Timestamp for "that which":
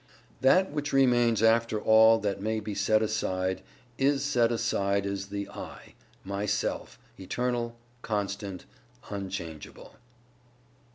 0.39-0.93